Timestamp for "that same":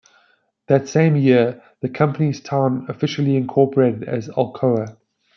0.65-1.15